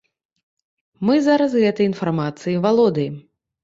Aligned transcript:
Мы 1.11 1.15
зараз 1.27 1.51
гэтай 1.67 1.91
інфармацыяй 1.93 2.57
валодаем. 2.69 3.27